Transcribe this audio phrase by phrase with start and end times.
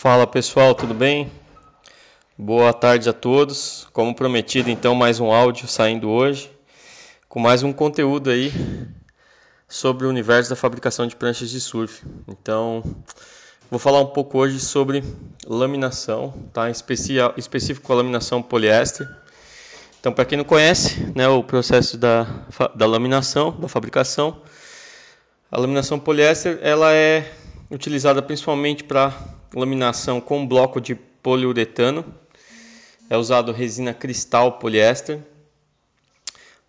[0.00, 1.28] Fala pessoal, tudo bem?
[2.38, 3.88] Boa tarde a todos.
[3.92, 6.48] Como prometido, então, mais um áudio saindo hoje,
[7.28, 8.52] com mais um conteúdo aí
[9.68, 12.06] sobre o universo da fabricação de pranchas de surf.
[12.28, 12.80] Então,
[13.68, 15.02] vou falar um pouco hoje sobre
[15.44, 16.68] laminação, tá?
[16.68, 16.72] Em
[17.36, 19.04] específico a laminação poliéster.
[19.98, 22.24] Então, para quem não conhece, né, o processo da,
[22.72, 24.40] da laminação, da fabricação,
[25.50, 27.32] a laminação poliéster, ela é
[27.68, 32.04] utilizada principalmente para laminação com bloco de poliuretano.
[33.10, 35.20] É usado resina cristal poliéster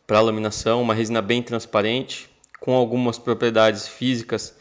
[0.07, 2.29] para laminação, uma resina bem transparente,
[2.59, 4.55] com algumas propriedades físicas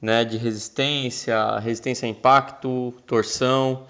[0.00, 3.86] né, de resistência, resistência a impacto, torção,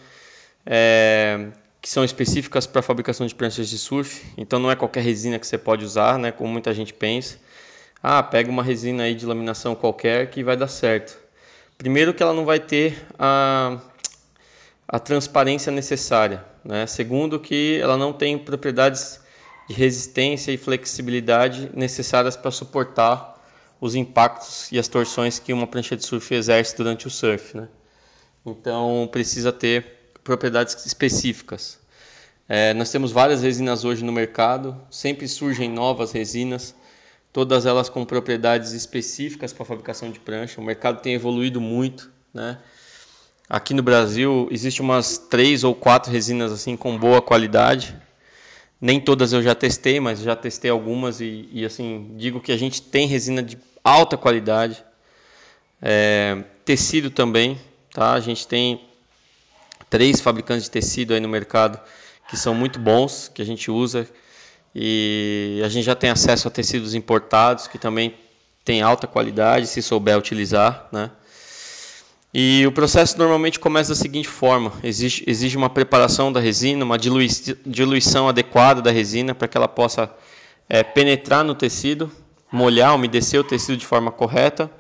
[0.67, 1.49] é,
[1.81, 4.27] que são específicas para fabricação de pranchas de surf.
[4.37, 7.39] Então não é qualquer resina que você pode usar, né, como muita gente pensa.
[8.03, 11.28] Ah, pega uma resina aí de laminação qualquer que vai dar certo.
[11.79, 13.79] Primeiro que ela não vai ter a,
[14.89, 16.45] a transparência necessária.
[16.65, 16.85] Né?
[16.89, 19.21] Segundo que ela não tem propriedades
[19.69, 23.41] de resistência e flexibilidade necessárias para suportar
[23.81, 27.57] os impactos e as torções que uma prancha de surf exerce durante o surf.
[27.57, 27.69] Né?
[28.45, 31.79] Então precisa ter propriedades específicas.
[32.49, 36.75] É, nós temos várias resinas hoje no mercado, sempre surgem novas resinas
[37.33, 40.61] todas elas com propriedades específicas para fabricação de prancha.
[40.61, 42.59] O mercado tem evoluído muito, né?
[43.49, 47.97] Aqui no Brasil existe umas três ou quatro resinas assim com boa qualidade.
[48.81, 52.57] Nem todas eu já testei, mas já testei algumas e, e assim digo que a
[52.57, 54.85] gente tem resina de alta qualidade.
[55.81, 57.59] É, tecido também,
[57.93, 58.13] tá?
[58.13, 58.85] A gente tem
[59.89, 61.81] três fabricantes de tecido aí no mercado
[62.29, 64.07] que são muito bons, que a gente usa
[64.75, 68.15] e a gente já tem acesso a tecidos importados que também
[68.65, 71.11] tem alta qualidade se souber utilizar, né?
[72.33, 76.99] E o processo normalmente começa da seguinte forma: exige, exige uma preparação da resina, uma
[76.99, 77.27] dilui,
[77.65, 80.15] diluição adequada da resina para que ela possa
[80.69, 82.13] é, penetrar no tecido,
[82.53, 84.71] molhar, umedecer o tecido de forma correta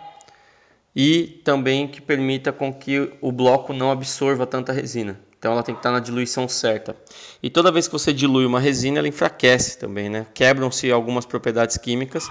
[0.94, 5.18] e também que permita com que o bloco não absorva tanta resina.
[5.38, 6.96] Então ela tem que estar na diluição certa.
[7.42, 10.26] E toda vez que você dilui uma resina, ela enfraquece também, né?
[10.34, 12.28] Quebram-se algumas propriedades químicas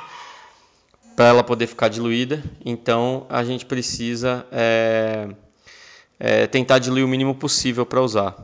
[1.16, 2.44] para ela poder ficar diluída.
[2.66, 5.29] Então a gente precisa é,
[6.19, 8.35] é, tentar diluir o mínimo possível para usar.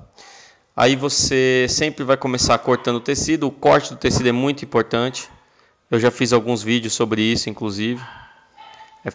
[0.76, 3.48] Aí você sempre vai começar cortando o tecido.
[3.48, 5.30] O corte do tecido é muito importante.
[5.92, 8.02] Eu já fiz alguns vídeos sobre isso, inclusive.
[9.06, 9.12] É...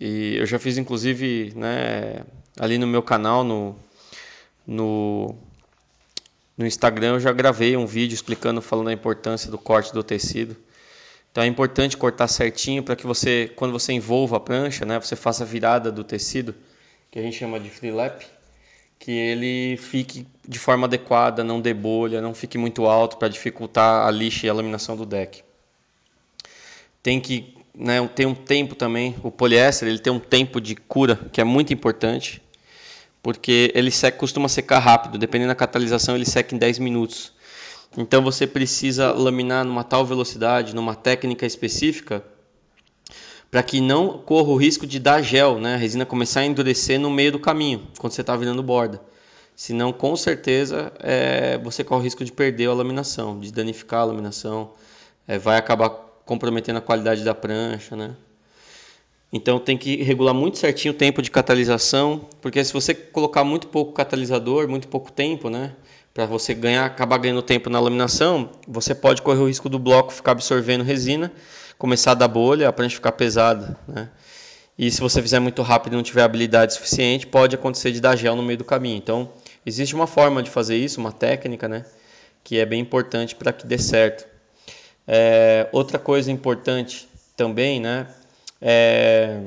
[0.00, 2.24] E eu já fiz, inclusive, né,
[2.58, 3.76] ali no meu canal, no,
[4.66, 5.34] no,
[6.56, 10.56] no Instagram, eu já gravei um vídeo explicando, falando a importância do corte do tecido.
[11.30, 15.14] Então é importante cortar certinho para que você, quando você envolva a prancha, né, você
[15.14, 16.54] faça a virada do tecido,
[17.10, 18.26] que a gente chama de free lap,
[18.98, 24.06] que ele fique de forma adequada, não dê bolha, não fique muito alto para dificultar
[24.06, 25.44] a lixa e a laminação do deck.
[27.02, 31.16] Tem que né, ter um tempo também, o poliéster ele tem um tempo de cura
[31.32, 32.42] que é muito importante
[33.22, 37.32] porque ele seca, costuma secar rápido, dependendo da catalisação ele seca em 10 minutos.
[37.96, 42.22] Então você precisa laminar numa tal velocidade, numa técnica específica,
[43.50, 45.74] para que não corra o risco de dar gel, né?
[45.74, 49.00] a resina começar a endurecer no meio do caminho, quando você está virando borda.
[49.56, 54.04] Senão, com certeza, é, você corre o risco de perder a laminação, de danificar a
[54.04, 54.72] laminação,
[55.26, 58.14] é, vai acabar comprometendo a qualidade da prancha, né?
[59.32, 63.66] Então tem que regular muito certinho o tempo de catalisação, porque se você colocar muito
[63.66, 65.72] pouco catalisador, muito pouco tempo, né,
[66.14, 70.12] para você ganhar, acabar ganhando tempo na laminação, você pode correr o risco do bloco
[70.12, 71.32] ficar absorvendo resina,
[71.76, 74.08] começar a dar bolha, a prancha ficar pesada, né?
[74.78, 78.14] E se você fizer muito rápido e não tiver habilidade suficiente, pode acontecer de dar
[78.14, 78.96] gel no meio do caminho.
[78.96, 79.32] Então,
[79.66, 81.84] existe uma forma de fazer isso, uma técnica, né,
[82.44, 84.39] que é bem importante para que dê certo.
[85.12, 88.06] É, outra coisa importante também, né,
[88.62, 89.40] é,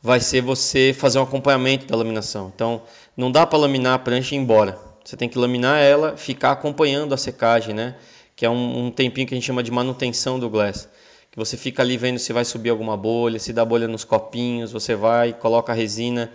[0.00, 2.52] vai ser você fazer um acompanhamento da laminação.
[2.54, 2.82] Então,
[3.16, 4.78] não dá para laminar a prancha e ir embora.
[5.04, 7.96] Você tem que laminar ela, ficar acompanhando a secagem, né?
[8.36, 10.88] Que é um, um tempinho que a gente chama de manutenção do glass.
[11.32, 14.70] Que você fica ali vendo se vai subir alguma bolha, se dá bolha nos copinhos,
[14.70, 16.30] você vai, coloca a resina,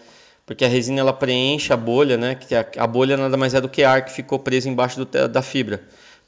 [0.46, 2.36] porque a resina ela preenche a bolha, né?
[2.36, 5.28] Que a, a bolha nada mais é do que ar que ficou preso embaixo do,
[5.30, 5.82] da fibra.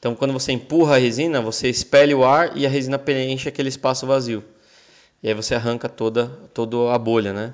[0.03, 3.69] Então, quando você empurra a resina, você expele o ar e a resina preenche aquele
[3.69, 4.43] espaço vazio
[5.23, 7.53] e aí você arranca toda, toda a bolha, né?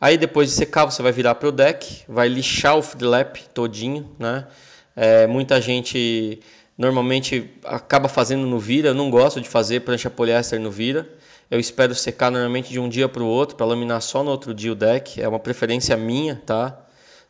[0.00, 4.08] Aí depois de secar você vai virar para o deck, vai lixar o flap todinho,
[4.16, 4.46] né?
[4.94, 6.38] É, muita gente
[6.78, 11.10] normalmente acaba fazendo no vira, eu não gosto de fazer prancha poliéster no vira.
[11.50, 14.54] Eu espero secar normalmente de um dia para o outro para laminar só no outro
[14.54, 15.20] dia o deck.
[15.20, 16.78] É uma preferência minha, tá?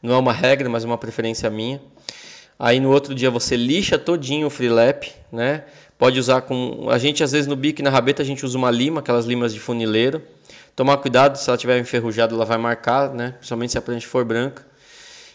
[0.03, 1.81] Não é uma regra, mas é uma preferência minha.
[2.59, 5.65] Aí no outro dia você lixa todinho o freelap, né?
[5.99, 8.57] Pode usar com a gente às vezes no bico e na rabeta a gente usa
[8.57, 10.23] uma lima, aquelas limas de funileiro.
[10.75, 13.33] Tomar cuidado, se ela tiver enferrujada, ela vai marcar, né?
[13.39, 14.65] Principalmente se a prancha for branca.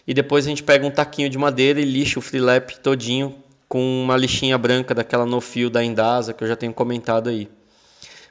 [0.08, 3.36] E depois a gente pega um taquinho de madeira e lixa o freelap todinho
[3.68, 7.48] com uma lixinha branca daquela no fio da Indasa que eu já tenho comentado aí.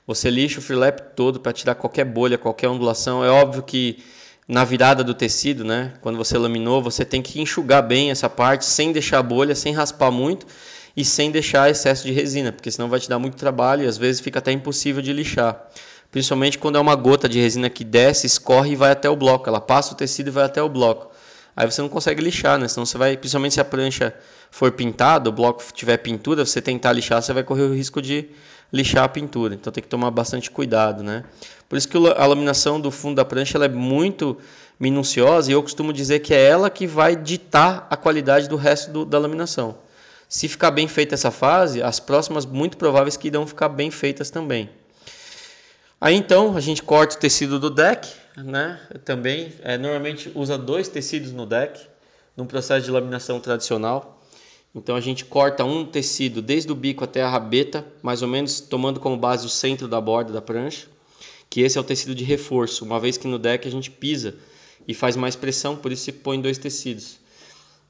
[0.07, 3.25] Você lixa o freelap todo para tirar qualquer bolha, qualquer ondulação.
[3.25, 4.03] É óbvio que
[4.49, 5.95] na virada do tecido, né?
[6.01, 10.11] Quando você laminou, você tem que enxugar bem essa parte sem deixar bolha, sem raspar
[10.11, 10.47] muito
[10.97, 13.97] e sem deixar excesso de resina, porque senão vai te dar muito trabalho e às
[13.97, 15.69] vezes fica até impossível de lixar
[16.11, 19.49] principalmente quando é uma gota de resina que desce, escorre e vai até o bloco.
[19.49, 21.10] Ela passa o tecido e vai até o bloco.
[21.57, 22.69] Aí você não consegue lixar, né?
[22.69, 24.15] Senão você vai, principalmente se a prancha
[24.51, 28.29] for pintada, o bloco tiver pintura, você tentar lixar, você vai correr o risco de
[28.73, 29.55] lixar a pintura.
[29.55, 31.25] Então tem que tomar bastante cuidado, né?
[31.69, 34.39] Por isso que a laminação do fundo da prancha ela é muito
[34.79, 38.91] minuciosa e eu costumo dizer que é ela que vai ditar a qualidade do resto
[38.91, 39.77] do, da laminação.
[40.29, 44.31] Se ficar bem feita essa fase, as próximas muito prováveis que irão ficar bem feitas
[44.31, 44.71] também.
[46.01, 48.09] Aí então a gente corta o tecido do deck,
[48.45, 48.81] né?
[49.05, 51.81] Também é, normalmente usa dois tecidos no deck,
[52.37, 54.23] num processo de laminação tradicional.
[54.75, 58.61] Então a gente corta um tecido desde o bico até a rabeta, mais ou menos
[58.61, 60.87] tomando como base o centro da borda da prancha,
[61.49, 64.37] que esse é o tecido de reforço, uma vez que no deck a gente pisa
[64.87, 67.19] e faz mais pressão, por isso se põe dois tecidos.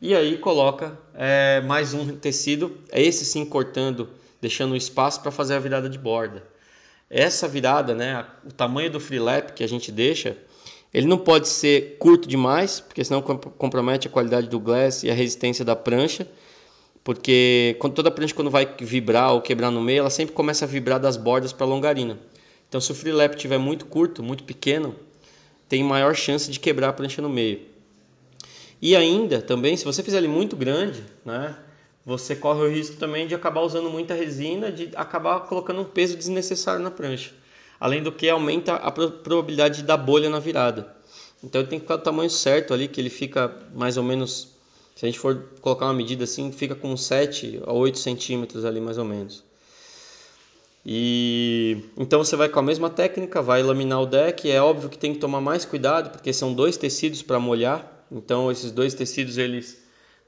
[0.00, 4.08] E aí coloca é, mais um tecido, é esse sim cortando,
[4.40, 6.42] deixando espaço para fazer a virada de borda
[7.10, 10.36] essa virada, né, o tamanho do free lap que a gente deixa,
[10.94, 15.14] ele não pode ser curto demais, porque senão compromete a qualidade do glass e a
[15.14, 16.26] resistência da prancha,
[17.02, 20.68] porque quando toda prancha quando vai vibrar ou quebrar no meio, ela sempre começa a
[20.68, 22.18] vibrar das bordas para a longarina.
[22.68, 24.94] Então se o free lap estiver muito curto, muito pequeno,
[25.68, 27.60] tem maior chance de quebrar a prancha no meio.
[28.82, 31.56] E ainda, também, se você fizer ele muito grande, né,
[32.04, 36.16] você corre o risco também de acabar usando muita resina, de acabar colocando um peso
[36.16, 37.32] desnecessário na prancha.
[37.78, 40.94] Além do que aumenta a probabilidade de dar bolha na virada.
[41.42, 44.48] Então tem que ficar do tamanho certo ali, que ele fica mais ou menos,
[44.94, 48.80] se a gente for colocar uma medida assim, fica com 7 a 8 centímetros ali
[48.80, 49.42] mais ou menos.
[50.84, 54.50] E então você vai com a mesma técnica, vai laminar o deck.
[54.50, 58.06] É óbvio que tem que tomar mais cuidado, porque são dois tecidos para molhar.
[58.10, 59.78] Então esses dois tecidos eles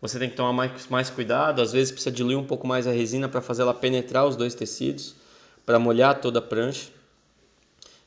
[0.02, 2.90] você tem que tomar mais, mais cuidado, às vezes precisa diluir um pouco mais a
[2.90, 5.14] resina para fazer ela penetrar os dois tecidos,
[5.64, 6.90] para molhar toda a prancha,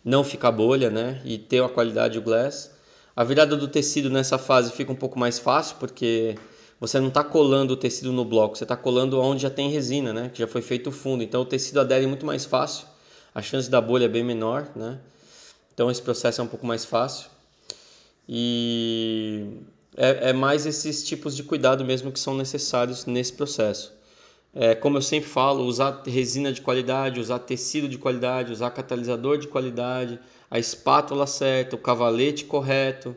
[0.04, 1.22] não ficar bolha, né?
[1.24, 2.70] E ter a qualidade do glass.
[3.16, 6.38] A virada do tecido nessa fase fica um pouco mais fácil, porque
[6.82, 10.12] você não está colando o tecido no bloco, você está colando onde já tem resina,
[10.12, 10.30] né?
[10.34, 11.24] Que já foi feito o fundo.
[11.24, 12.86] Então o tecido adere muito mais fácil,
[13.34, 15.00] a chance da bolha é bem menor, né?
[15.74, 17.30] Então esse processo é um pouco mais fácil.
[18.28, 19.48] E
[19.98, 23.94] é, é mais esses tipos de cuidado mesmo que são necessários nesse processo.
[24.54, 29.38] É, como eu sempre falo, usar resina de qualidade, usar tecido de qualidade, usar catalisador
[29.38, 30.18] de qualidade,
[30.50, 33.16] a espátula certa, o cavalete correto.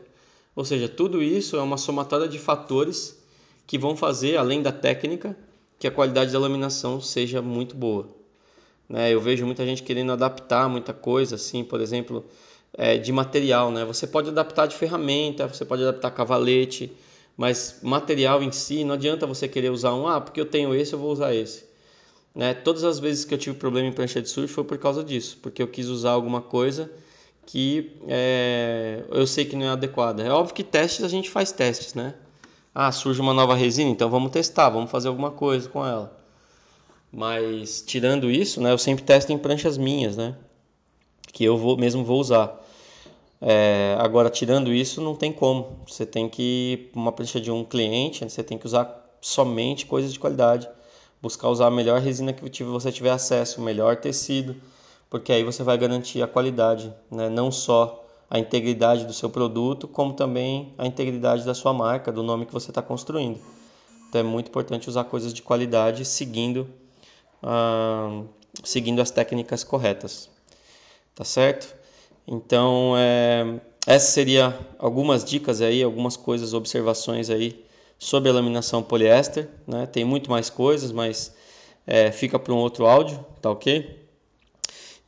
[0.55, 3.17] Ou seja, tudo isso é uma somatória de fatores
[3.65, 5.37] que vão fazer, além da técnica,
[5.77, 8.09] que a qualidade da laminação seja muito boa.
[8.89, 9.13] Né?
[9.13, 12.25] Eu vejo muita gente querendo adaptar muita coisa, assim, por exemplo,
[12.73, 13.85] é, de material, né?
[13.85, 16.91] Você pode adaptar de ferramenta, você pode adaptar cavalete,
[17.35, 20.93] mas material em si não adianta você querer usar um, ah, porque eu tenho esse,
[20.93, 21.65] eu vou usar esse.
[22.33, 22.53] Né?
[22.53, 25.37] Todas as vezes que eu tive problema em prancha de surf foi por causa disso,
[25.41, 26.91] porque eu quis usar alguma coisa
[27.45, 30.21] que é, eu sei que não é adequada.
[30.23, 32.13] É óbvio que testes a gente faz testes, né?
[32.73, 36.15] Ah, surge uma nova resina, então vamos testar, vamos fazer alguma coisa com ela.
[37.11, 40.35] Mas tirando isso, né, eu sempre testo em pranchas minhas, né?
[41.31, 42.59] Que eu vou mesmo vou usar.
[43.41, 45.79] É, agora, tirando isso, não tem como.
[45.87, 50.19] Você tem que, uma prancha de um cliente, você tem que usar somente coisas de
[50.19, 50.67] qualidade.
[51.21, 54.55] Buscar usar a melhor resina que você tiver acesso, o melhor tecido,
[55.09, 57.27] porque aí você vai garantir a qualidade, né?
[57.27, 62.23] não só a integridade do seu produto, como também a integridade da sua marca, do
[62.23, 63.39] nome que você está construindo.
[64.07, 66.69] Então é muito importante usar coisas de qualidade seguindo,
[67.43, 68.23] ah,
[68.63, 70.29] seguindo as técnicas corretas.
[71.19, 71.75] Tá certo?
[72.25, 77.61] Então, é, essas seriam algumas dicas aí, algumas coisas, observações aí
[77.97, 79.49] sobre a laminação poliéster.
[79.67, 79.85] Né?
[79.85, 81.35] Tem muito mais coisas, mas
[81.85, 83.99] é, fica para um outro áudio, tá ok?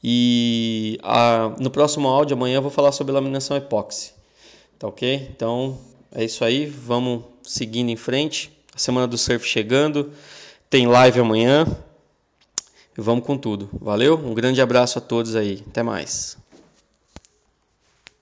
[0.03, 4.11] E a, no próximo áudio, amanhã, eu vou falar sobre laminação epóxi,
[4.77, 5.29] tá ok?
[5.33, 5.77] Então,
[6.13, 8.51] é isso aí, vamos seguindo em frente.
[8.75, 10.11] A semana do surf chegando,
[10.69, 11.65] tem live amanhã.
[13.01, 13.69] Vamos com tudo.
[13.73, 14.15] Valeu?
[14.17, 15.63] Um grande abraço a todos aí.
[15.67, 16.37] Até mais.